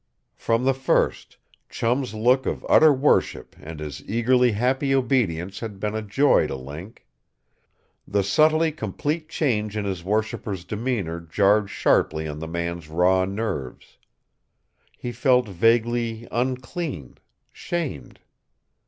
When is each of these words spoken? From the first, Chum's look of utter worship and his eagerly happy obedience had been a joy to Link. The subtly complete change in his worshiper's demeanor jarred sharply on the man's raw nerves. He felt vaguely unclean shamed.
From 0.35 0.65
the 0.65 0.73
first, 0.73 1.37
Chum's 1.69 2.15
look 2.15 2.47
of 2.47 2.65
utter 2.67 2.91
worship 2.91 3.55
and 3.61 3.79
his 3.79 4.03
eagerly 4.09 4.53
happy 4.53 4.95
obedience 4.95 5.59
had 5.59 5.79
been 5.79 5.93
a 5.93 6.01
joy 6.01 6.47
to 6.47 6.55
Link. 6.55 7.05
The 8.07 8.23
subtly 8.23 8.71
complete 8.71 9.29
change 9.29 9.77
in 9.77 9.85
his 9.85 10.03
worshiper's 10.03 10.65
demeanor 10.65 11.19
jarred 11.21 11.69
sharply 11.69 12.27
on 12.27 12.39
the 12.39 12.47
man's 12.47 12.87
raw 12.89 13.25
nerves. 13.25 13.99
He 14.97 15.11
felt 15.11 15.47
vaguely 15.47 16.27
unclean 16.31 17.19
shamed. 17.51 18.21